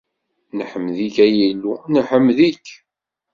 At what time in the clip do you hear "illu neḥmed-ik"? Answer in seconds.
1.49-2.65